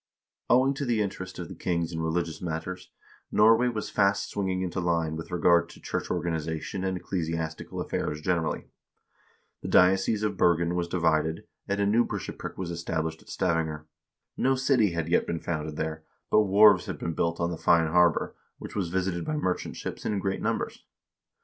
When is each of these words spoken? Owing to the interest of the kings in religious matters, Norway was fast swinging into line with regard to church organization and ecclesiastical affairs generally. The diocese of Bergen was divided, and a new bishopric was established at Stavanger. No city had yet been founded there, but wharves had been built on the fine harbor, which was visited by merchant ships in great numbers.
Owing 0.49 0.73
to 0.73 0.85
the 0.85 0.99
interest 0.99 1.37
of 1.37 1.47
the 1.47 1.53
kings 1.53 1.91
in 1.93 2.01
religious 2.01 2.41
matters, 2.41 2.89
Norway 3.31 3.67
was 3.67 3.91
fast 3.91 4.31
swinging 4.31 4.63
into 4.63 4.79
line 4.79 5.15
with 5.15 5.29
regard 5.29 5.69
to 5.69 5.79
church 5.79 6.09
organization 6.09 6.83
and 6.83 6.97
ecclesiastical 6.97 7.79
affairs 7.79 8.19
generally. 8.19 8.65
The 9.61 9.67
diocese 9.67 10.23
of 10.23 10.37
Bergen 10.37 10.73
was 10.73 10.87
divided, 10.87 11.45
and 11.67 11.79
a 11.79 11.85
new 11.85 12.03
bishopric 12.03 12.57
was 12.57 12.71
established 12.71 13.21
at 13.21 13.29
Stavanger. 13.29 13.85
No 14.35 14.55
city 14.55 14.89
had 14.93 15.07
yet 15.07 15.27
been 15.27 15.39
founded 15.39 15.75
there, 15.75 16.03
but 16.31 16.45
wharves 16.47 16.87
had 16.87 16.97
been 16.97 17.13
built 17.13 17.39
on 17.39 17.51
the 17.51 17.55
fine 17.59 17.85
harbor, 17.91 18.35
which 18.57 18.75
was 18.75 18.89
visited 18.89 19.23
by 19.23 19.35
merchant 19.37 19.75
ships 19.75 20.03
in 20.03 20.17
great 20.17 20.41
numbers. 20.41 20.83